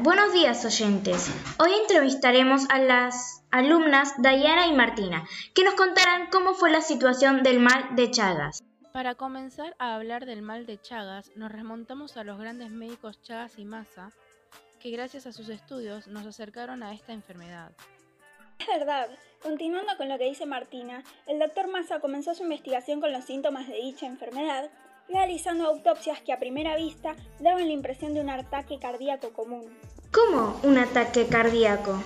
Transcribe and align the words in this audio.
Buenos 0.00 0.34
días 0.34 0.66
oyentes. 0.66 1.30
Hoy 1.58 1.72
entrevistaremos 1.72 2.68
a 2.68 2.78
las 2.78 3.42
alumnas 3.50 4.12
Dayana 4.18 4.66
y 4.66 4.74
Martina, 4.74 5.26
que 5.54 5.64
nos 5.64 5.72
contarán 5.76 6.28
cómo 6.30 6.52
fue 6.52 6.70
la 6.70 6.82
situación 6.82 7.42
del 7.42 7.58
mal 7.58 7.96
de 7.96 8.10
Chagas. 8.10 8.62
Para 8.92 9.14
comenzar 9.14 9.74
a 9.78 9.94
hablar 9.94 10.26
del 10.26 10.42
mal 10.42 10.66
de 10.66 10.78
Chagas, 10.78 11.30
nos 11.36 11.50
remontamos 11.50 12.18
a 12.18 12.24
los 12.24 12.38
grandes 12.38 12.70
médicos 12.70 13.22
Chagas 13.22 13.58
y 13.58 13.64
Massa, 13.64 14.12
que 14.78 14.90
gracias 14.90 15.26
a 15.26 15.32
sus 15.32 15.48
estudios 15.48 16.06
nos 16.06 16.26
acercaron 16.26 16.82
a 16.82 16.92
esta 16.92 17.14
enfermedad. 17.14 17.72
Es 18.58 18.66
verdad. 18.66 19.08
Continuando 19.42 19.96
con 19.96 20.10
lo 20.10 20.18
que 20.18 20.24
dice 20.24 20.44
Martina, 20.44 21.02
el 21.26 21.38
doctor 21.38 21.68
Massa 21.68 21.98
comenzó 21.98 22.34
su 22.34 22.42
investigación 22.42 23.00
con 23.00 23.10
los 23.10 23.24
síntomas 23.24 23.66
de 23.68 23.76
dicha 23.76 24.04
enfermedad 24.04 24.70
realizando 25.08 25.66
autopsias 25.66 26.20
que 26.20 26.32
a 26.32 26.38
primera 26.38 26.76
vista 26.76 27.14
daban 27.40 27.66
la 27.66 27.72
impresión 27.72 28.14
de 28.14 28.20
un 28.20 28.30
ataque 28.30 28.78
cardíaco 28.78 29.32
común. 29.32 29.72
¿Cómo 30.12 30.60
un 30.62 30.78
ataque 30.78 31.26
cardíaco? 31.26 32.02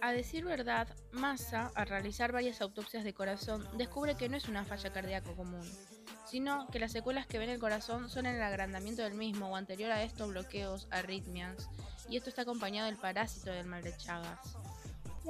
A 0.00 0.12
decir 0.12 0.44
verdad, 0.44 0.86
Massa, 1.10 1.72
al 1.74 1.88
realizar 1.88 2.30
varias 2.30 2.60
autopsias 2.60 3.02
de 3.02 3.14
corazón, 3.14 3.68
descubre 3.76 4.14
que 4.14 4.28
no 4.28 4.36
es 4.36 4.48
una 4.48 4.64
falla 4.64 4.92
cardíaco 4.92 5.34
común, 5.34 5.68
sino 6.24 6.68
que 6.68 6.78
las 6.78 6.92
secuelas 6.92 7.26
que 7.26 7.38
ven 7.38 7.50
el 7.50 7.58
corazón 7.58 8.08
son 8.08 8.26
en 8.26 8.36
el 8.36 8.42
agrandamiento 8.42 9.02
del 9.02 9.14
mismo 9.14 9.48
o 9.48 9.56
anterior 9.56 9.90
a 9.90 10.04
esto 10.04 10.28
bloqueos, 10.28 10.86
arritmias, 10.90 11.68
y 12.08 12.16
esto 12.16 12.30
está 12.30 12.42
acompañado 12.42 12.86
del 12.86 12.96
parásito 12.96 13.50
del 13.50 13.66
mal 13.66 13.82
de 13.82 13.96
Chagas. 13.96 14.56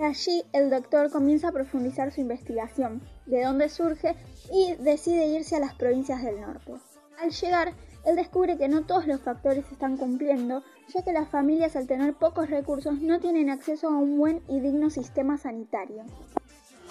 Allí 0.00 0.44
el 0.52 0.70
doctor 0.70 1.10
comienza 1.10 1.48
a 1.48 1.52
profundizar 1.52 2.12
su 2.12 2.20
investigación, 2.20 3.02
de 3.26 3.42
dónde 3.42 3.68
surge 3.68 4.14
y 4.52 4.74
decide 4.76 5.26
irse 5.26 5.56
a 5.56 5.60
las 5.60 5.74
provincias 5.74 6.22
del 6.22 6.40
norte. 6.40 6.74
Al 7.20 7.30
llegar, 7.30 7.74
él 8.04 8.14
descubre 8.14 8.56
que 8.56 8.68
no 8.68 8.86
todos 8.86 9.08
los 9.08 9.20
factores 9.20 9.64
están 9.72 9.96
cumpliendo, 9.96 10.62
ya 10.94 11.02
que 11.02 11.12
las 11.12 11.28
familias 11.28 11.74
al 11.74 11.88
tener 11.88 12.14
pocos 12.14 12.48
recursos 12.48 13.00
no 13.00 13.18
tienen 13.18 13.50
acceso 13.50 13.88
a 13.88 13.96
un 13.96 14.18
buen 14.18 14.40
y 14.48 14.60
digno 14.60 14.88
sistema 14.88 15.36
sanitario. 15.36 16.04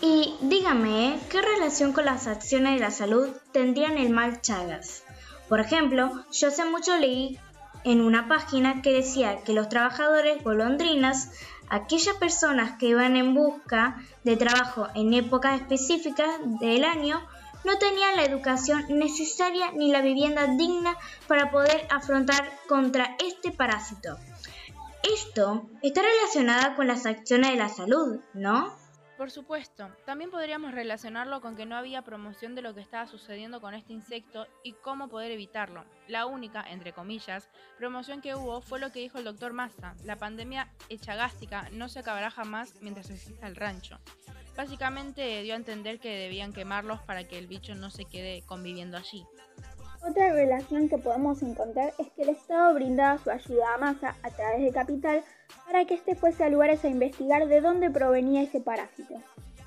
Y 0.02 0.36
dígame, 0.42 1.17
¿qué 1.31 1.42
relación 1.42 1.94
con 1.94 2.05
las 2.05 2.27
acciones 2.27 2.73
de 2.73 2.81
la 2.81 2.92
salud 2.92 3.30
tendrían 3.53 3.97
el 3.97 4.09
mal 4.09 4.42
Chagas? 4.42 5.03
Por 5.47 5.61
ejemplo, 5.61 6.11
yo 6.31 6.49
hace 6.49 6.66
mucho 6.66 6.97
leí 6.97 7.39
en 7.88 8.02
una 8.02 8.27
página 8.27 8.81
que 8.81 8.91
decía 8.91 9.38
que 9.45 9.53
los 9.53 9.69
trabajadores 9.69 10.43
golondrinas 10.43 11.31
aquellas 11.69 12.16
personas 12.17 12.77
que 12.77 12.88
iban 12.88 13.16
en 13.16 13.33
busca 13.33 13.95
de 14.25 14.35
trabajo 14.35 14.88
en 14.93 15.13
épocas 15.13 15.61
específicas 15.61 16.30
del 16.59 16.83
año 16.83 17.25
no 17.63 17.77
tenían 17.77 18.17
la 18.17 18.25
educación 18.25 18.85
necesaria 18.89 19.71
ni 19.71 19.91
la 19.91 20.02
vivienda 20.02 20.47
digna 20.47 20.97
para 21.27 21.49
poder 21.49 21.88
afrontar 21.89 22.52
contra 22.67 23.15
este 23.25 23.52
parásito. 23.52 24.17
Esto 25.03 25.69
está 25.81 26.02
relacionado 26.02 26.75
con 26.75 26.88
las 26.88 27.05
acciones 27.05 27.52
de 27.52 27.58
la 27.58 27.69
salud, 27.69 28.19
¿no? 28.33 28.75
Por 29.18 29.32
supuesto, 29.32 29.90
también 30.06 30.30
podríamos 30.30 30.73
relacionarlo 30.73 31.42
con 31.42 31.56
que 31.56 31.66
no 31.66 31.76
había 31.76 32.04
promoción 32.04 32.54
de 32.54 32.62
lo 32.62 32.76
que 32.76 32.82
estaba 32.82 33.08
sucediendo 33.08 33.60
con 33.60 33.73
este 33.73 33.92
insecto 33.92 34.46
y 34.64 34.73
cómo 34.73 35.10
poder 35.10 35.32
evitarlo. 35.32 35.86
La 36.08 36.28
única, 36.28 36.64
entre 36.70 36.94
comillas, 36.94 37.50
promoción 37.80 38.22
que 38.22 38.36
hubo 38.36 38.62
fue 38.62 38.80
lo 38.80 38.92
que 38.92 39.00
dijo 39.00 39.18
el 39.18 39.23
doctor 39.23 39.54
Massa, 39.54 39.95
la 40.04 40.18
pandemia 40.18 40.72
echagástica 40.90 41.68
no 41.72 41.90
se 41.90 42.00
acabará 42.00 42.30
jamás 42.30 42.76
mientras 42.82 43.10
exista 43.10 43.48
el 43.48 43.56
rancho. 43.56 44.00
Básicamente 44.56 45.42
dio 45.42 45.56
a 45.56 45.58
entender 45.58 46.00
que 46.00 46.16
debían 46.16 46.54
quemarlos 46.54 47.02
para 47.02 47.23
que 47.23 47.39
el 47.39 47.48
bicho 47.48 47.73
no 47.73 47.89
se 47.89 48.06
quede 48.06 48.44
conviviendo 48.45 48.98
allí. 48.98 49.26
Otra 50.05 50.31
relación 50.31 50.89
que 50.89 50.97
podemos 50.97 51.41
encontrar 51.41 51.93
es 51.97 52.08
que 52.11 52.23
el 52.23 52.30
Estado 52.30 52.73
brindaba 52.73 53.17
su 53.17 53.30
ayuda 53.30 53.73
a 53.73 53.77
Massa 53.77 54.15
a 54.23 54.30
través 54.30 54.61
de 54.61 54.71
capital 54.71 55.23
para 55.65 55.85
que 55.85 55.95
éste 55.95 56.15
fuese 56.15 56.43
a 56.43 56.49
lugares 56.49 56.83
a 56.85 56.89
investigar 56.89 57.47
de 57.47 57.61
dónde 57.61 57.89
provenía 57.89 58.43
ese 58.43 58.59
parásito. 58.59 59.15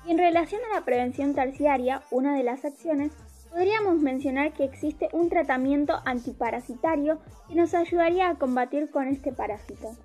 Y 0.05 0.11
en 0.11 0.17
relación 0.17 0.61
a 0.69 0.75
la 0.75 0.85
prevención 0.85 1.35
terciaria, 1.35 2.01
una 2.11 2.35
de 2.35 2.43
las 2.43 2.65
acciones, 2.65 3.11
podríamos 3.51 3.99
mencionar 3.99 4.53
que 4.53 4.63
existe 4.63 5.09
un 5.11 5.29
tratamiento 5.29 6.01
antiparasitario 6.05 7.19
que 7.47 7.55
nos 7.55 7.73
ayudaría 7.73 8.29
a 8.29 8.35
combatir 8.35 8.89
con 8.89 9.07
este 9.07 9.31
parásito. 9.31 9.95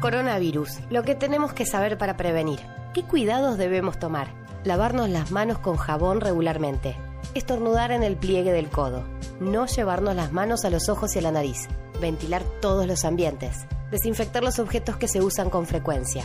Coronavirus, 0.00 0.80
lo 0.90 1.02
que 1.02 1.14
tenemos 1.14 1.52
que 1.54 1.66
saber 1.66 1.98
para 1.98 2.16
prevenir. 2.16 2.60
¿Qué 2.94 3.02
cuidados 3.02 3.58
debemos 3.58 3.98
tomar? 3.98 4.28
Lavarnos 4.64 5.08
las 5.08 5.32
manos 5.32 5.58
con 5.58 5.76
jabón 5.76 6.20
regularmente 6.20 6.96
estornudar 7.38 7.92
en 7.92 8.02
el 8.02 8.16
pliegue 8.16 8.52
del 8.52 8.68
codo, 8.68 9.04
no 9.40 9.66
llevarnos 9.66 10.14
las 10.14 10.32
manos 10.32 10.64
a 10.64 10.70
los 10.70 10.88
ojos 10.88 11.14
y 11.14 11.18
a 11.18 11.22
la 11.22 11.32
nariz, 11.32 11.68
ventilar 12.00 12.42
todos 12.60 12.86
los 12.86 13.04
ambientes, 13.04 13.66
desinfectar 13.90 14.42
los 14.42 14.58
objetos 14.58 14.96
que 14.96 15.08
se 15.08 15.20
usan 15.20 15.50
con 15.50 15.66
frecuencia. 15.66 16.24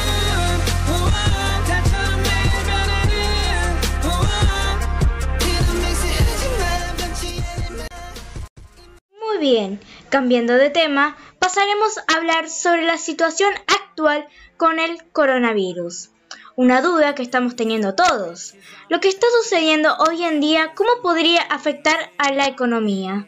Cambiando 10.11 10.53
de 10.53 10.69
tema, 10.69 11.17
pasaremos 11.39 11.97
a 11.97 12.17
hablar 12.17 12.47
sobre 12.49 12.83
la 12.83 12.97
situación 12.97 13.51
actual 13.65 14.27
con 14.57 14.77
el 14.77 15.03
coronavirus 15.11 16.11
una 16.55 16.81
duda 16.81 17.15
que 17.15 17.23
estamos 17.23 17.55
teniendo 17.55 17.95
todos. 17.95 18.53
Lo 18.89 18.99
que 18.99 19.07
está 19.07 19.25
sucediendo 19.41 19.95
hoy 19.97 20.23
en 20.23 20.41
día, 20.41 20.73
¿cómo 20.75 20.89
podría 21.01 21.41
afectar 21.41 22.11
a 22.17 22.31
la 22.33 22.45
economía? 22.45 23.27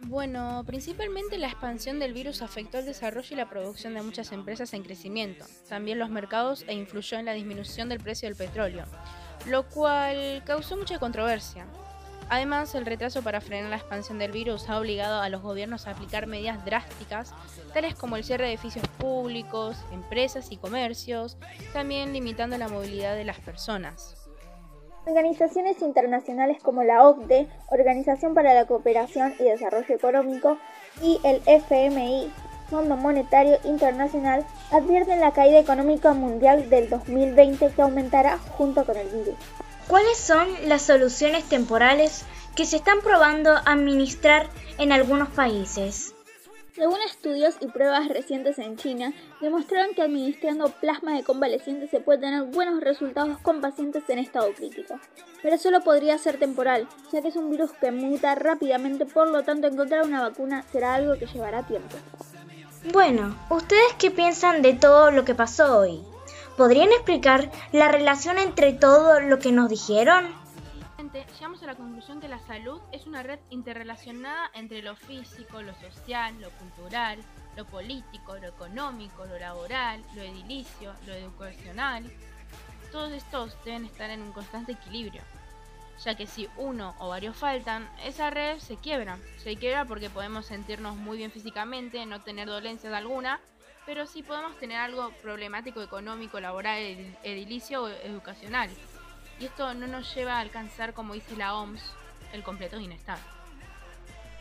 Bueno, 0.00 0.64
principalmente 0.66 1.38
la 1.38 1.46
expansión 1.46 2.00
del 2.00 2.12
virus 2.12 2.42
afectó 2.42 2.78
el 2.78 2.86
desarrollo 2.86 3.28
y 3.30 3.36
la 3.36 3.48
producción 3.48 3.94
de 3.94 4.02
muchas 4.02 4.32
empresas 4.32 4.74
en 4.74 4.82
crecimiento, 4.82 5.44
también 5.68 6.00
los 6.00 6.10
mercados 6.10 6.64
e 6.66 6.74
influyó 6.74 7.18
en 7.18 7.26
la 7.26 7.34
disminución 7.34 7.88
del 7.88 8.00
precio 8.00 8.28
del 8.28 8.36
petróleo, 8.36 8.84
lo 9.46 9.68
cual 9.68 10.42
causó 10.44 10.76
mucha 10.76 10.98
controversia. 10.98 11.66
Además, 12.28 12.74
el 12.74 12.86
retraso 12.86 13.22
para 13.22 13.40
frenar 13.40 13.70
la 13.70 13.76
expansión 13.76 14.18
del 14.18 14.32
virus 14.32 14.68
ha 14.68 14.78
obligado 14.78 15.20
a 15.20 15.28
los 15.28 15.42
gobiernos 15.42 15.86
a 15.86 15.90
aplicar 15.90 16.26
medidas 16.26 16.64
drásticas, 16.64 17.34
tales 17.74 17.94
como 17.94 18.16
el 18.16 18.24
cierre 18.24 18.44
de 18.44 18.50
edificios 18.52 18.86
públicos, 18.98 19.76
empresas 19.92 20.50
y 20.50 20.56
comercios, 20.56 21.36
también 21.72 22.12
limitando 22.12 22.56
la 22.58 22.68
movilidad 22.68 23.16
de 23.16 23.24
las 23.24 23.38
personas. 23.40 24.16
Organizaciones 25.04 25.82
internacionales 25.82 26.58
como 26.62 26.84
la 26.84 27.06
OCDE, 27.08 27.48
Organización 27.70 28.34
para 28.34 28.54
la 28.54 28.66
Cooperación 28.66 29.34
y 29.40 29.44
Desarrollo 29.44 29.94
Económico, 29.94 30.58
y 31.02 31.18
el 31.24 31.42
FMI, 31.46 32.30
Fondo 32.70 32.96
Monetario 32.96 33.58
Internacional, 33.64 34.46
advierten 34.70 35.20
la 35.20 35.32
caída 35.32 35.58
económica 35.58 36.12
mundial 36.12 36.70
del 36.70 36.88
2020 36.88 37.72
que 37.72 37.82
aumentará 37.82 38.38
junto 38.38 38.84
con 38.84 38.96
el 38.96 39.08
virus. 39.08 39.34
¿Cuáles 39.88 40.16
son 40.16 40.48
las 40.66 40.82
soluciones 40.82 41.44
temporales 41.44 42.24
que 42.56 42.66
se 42.66 42.76
están 42.76 43.00
probando 43.00 43.52
administrar 43.64 44.48
en 44.78 44.92
algunos 44.92 45.28
países? 45.30 46.14
Según 46.74 47.02
estudios 47.02 47.56
y 47.60 47.66
pruebas 47.66 48.08
recientes 48.08 48.58
en 48.58 48.78
China, 48.78 49.12
demostraron 49.42 49.94
que 49.94 50.00
administrando 50.00 50.70
plasma 50.70 51.14
de 51.14 51.22
convalecientes 51.22 51.90
se 51.90 52.00
puede 52.00 52.20
tener 52.20 52.44
buenos 52.44 52.80
resultados 52.80 53.36
con 53.38 53.60
pacientes 53.60 54.04
en 54.08 54.18
estado 54.18 54.52
crítico. 54.54 54.98
Pero 55.42 55.58
solo 55.58 55.82
podría 55.82 56.16
ser 56.16 56.38
temporal, 56.38 56.88
ya 57.12 57.20
que 57.20 57.28
es 57.28 57.36
un 57.36 57.50
virus 57.50 57.72
que 57.72 57.90
muta 57.90 58.34
rápidamente, 58.34 59.04
por 59.04 59.28
lo 59.28 59.42
tanto 59.42 59.66
encontrar 59.66 60.06
una 60.06 60.22
vacuna 60.22 60.64
será 60.72 60.94
algo 60.94 61.18
que 61.18 61.26
llevará 61.26 61.62
tiempo. 61.66 61.96
Bueno, 62.90 63.36
¿ustedes 63.50 63.92
qué 63.98 64.10
piensan 64.10 64.62
de 64.62 64.72
todo 64.72 65.10
lo 65.10 65.26
que 65.26 65.34
pasó 65.34 65.78
hoy? 65.78 66.02
¿Podrían 66.62 66.92
explicar 66.92 67.50
la 67.72 67.88
relación 67.88 68.38
entre 68.38 68.72
todo 68.72 69.18
lo 69.18 69.40
que 69.40 69.50
nos 69.50 69.68
dijeron? 69.68 70.32
Llegamos 71.12 71.60
a 71.64 71.66
la 71.66 71.74
conclusión 71.74 72.20
que 72.20 72.28
la 72.28 72.38
salud 72.38 72.80
es 72.92 73.08
una 73.08 73.24
red 73.24 73.40
interrelacionada 73.50 74.48
entre 74.54 74.80
lo 74.80 74.94
físico, 74.94 75.60
lo 75.60 75.74
social, 75.74 76.40
lo 76.40 76.50
cultural, 76.50 77.18
lo 77.56 77.64
político, 77.64 78.36
lo 78.36 78.46
económico, 78.46 79.26
lo 79.26 79.40
laboral, 79.40 80.04
lo 80.14 80.22
edilicio, 80.22 80.92
lo 81.04 81.14
educacional. 81.14 82.08
Todos 82.92 83.10
estos 83.10 83.56
deben 83.64 83.84
estar 83.84 84.10
en 84.10 84.22
un 84.22 84.30
constante 84.30 84.70
equilibrio, 84.70 85.22
ya 86.04 86.14
que 86.14 86.28
si 86.28 86.48
uno 86.58 86.94
o 87.00 87.08
varios 87.08 87.36
faltan, 87.36 87.90
esa 88.04 88.30
red 88.30 88.60
se 88.60 88.76
quiebra. 88.76 89.18
Se 89.38 89.56
quiebra 89.56 89.84
porque 89.84 90.10
podemos 90.10 90.46
sentirnos 90.46 90.94
muy 90.94 91.16
bien 91.16 91.32
físicamente, 91.32 92.06
no 92.06 92.22
tener 92.22 92.46
dolencias 92.46 92.92
alguna, 92.92 93.40
pero 93.86 94.06
sí 94.06 94.22
podemos 94.22 94.56
tener 94.58 94.78
algo 94.78 95.10
problemático 95.22 95.82
económico, 95.82 96.40
laboral, 96.40 96.78
edilicio 97.22 97.84
o 97.84 97.88
educacional. 97.88 98.70
Y 99.40 99.46
esto 99.46 99.74
no 99.74 99.86
nos 99.86 100.14
lleva 100.14 100.36
a 100.36 100.40
alcanzar, 100.40 100.94
como 100.94 101.14
dice 101.14 101.36
la 101.36 101.56
OMS, 101.56 101.82
el 102.32 102.42
completo 102.42 102.78
bienestar. 102.78 103.18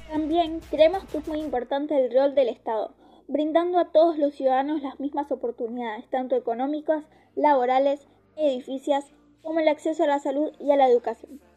También 0.09 0.59
creemos 0.69 1.05
que 1.05 1.19
es 1.19 1.27
muy 1.27 1.39
importante 1.39 1.95
el 1.95 2.13
rol 2.13 2.35
del 2.35 2.49
Estado, 2.49 2.93
brindando 3.27 3.79
a 3.79 3.91
todos 3.91 4.17
los 4.17 4.35
ciudadanos 4.35 4.81
las 4.81 4.99
mismas 4.99 5.31
oportunidades, 5.31 6.09
tanto 6.09 6.35
económicas, 6.35 7.05
laborales, 7.35 8.07
edificios, 8.35 9.05
como 9.41 9.59
el 9.59 9.67
acceso 9.69 10.03
a 10.03 10.07
la 10.07 10.19
salud 10.19 10.51
y 10.59 10.71
a 10.71 10.75
la 10.75 10.87
educación. 10.87 11.50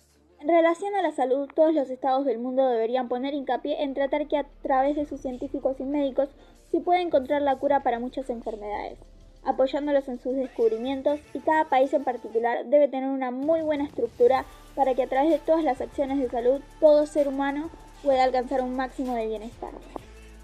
En 0.44 0.50
relación 0.50 0.94
a 0.94 1.00
la 1.00 1.10
salud, 1.10 1.48
todos 1.54 1.72
los 1.72 1.88
estados 1.88 2.26
del 2.26 2.38
mundo 2.38 2.68
deberían 2.68 3.08
poner 3.08 3.32
hincapié 3.32 3.82
en 3.82 3.94
tratar 3.94 4.28
que 4.28 4.36
a 4.36 4.44
través 4.62 4.94
de 4.94 5.06
sus 5.06 5.22
científicos 5.22 5.76
y 5.78 5.84
médicos 5.84 6.28
se 6.70 6.80
pueda 6.80 7.00
encontrar 7.00 7.40
la 7.40 7.56
cura 7.56 7.82
para 7.82 7.98
muchas 7.98 8.28
enfermedades, 8.28 8.98
apoyándolos 9.42 10.06
en 10.06 10.20
sus 10.20 10.36
descubrimientos 10.36 11.18
y 11.32 11.38
cada 11.38 11.64
país 11.70 11.94
en 11.94 12.04
particular 12.04 12.66
debe 12.66 12.88
tener 12.88 13.08
una 13.08 13.30
muy 13.30 13.62
buena 13.62 13.84
estructura 13.84 14.44
para 14.74 14.94
que 14.94 15.04
a 15.04 15.08
través 15.08 15.30
de 15.30 15.38
todas 15.38 15.64
las 15.64 15.80
acciones 15.80 16.18
de 16.18 16.28
salud 16.28 16.60
todo 16.78 17.06
ser 17.06 17.26
humano 17.26 17.70
pueda 18.02 18.24
alcanzar 18.24 18.60
un 18.60 18.76
máximo 18.76 19.14
de 19.14 19.26
bienestar. 19.26 19.70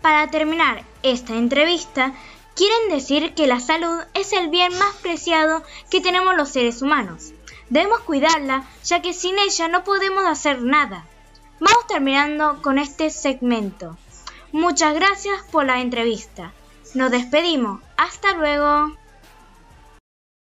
Para 0.00 0.30
terminar 0.30 0.82
esta 1.02 1.34
entrevista, 1.34 2.14
quieren 2.54 2.88
decir 2.88 3.34
que 3.34 3.46
la 3.46 3.60
salud 3.60 4.00
es 4.14 4.32
el 4.32 4.48
bien 4.48 4.72
más 4.78 4.96
preciado 5.02 5.62
que 5.90 6.00
tenemos 6.00 6.34
los 6.36 6.48
seres 6.48 6.80
humanos. 6.80 7.34
Debemos 7.70 8.00
cuidarla, 8.00 8.64
ya 8.84 9.00
que 9.00 9.14
sin 9.14 9.38
ella 9.38 9.68
no 9.68 9.84
podemos 9.84 10.26
hacer 10.26 10.60
nada. 10.60 11.06
Vamos 11.60 11.86
terminando 11.86 12.60
con 12.62 12.78
este 12.78 13.10
segmento. 13.10 13.96
Muchas 14.52 14.94
gracias 14.94 15.42
por 15.52 15.64
la 15.64 15.80
entrevista. 15.80 16.52
Nos 16.94 17.10
despedimos. 17.10 17.80
Hasta 17.96 18.34
luego. 18.34 18.99